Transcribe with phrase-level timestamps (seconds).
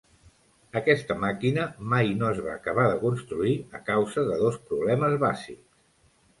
[0.79, 5.67] Aquesta màquina mai no es va acabar de construir a causa de dos problemes bàsics.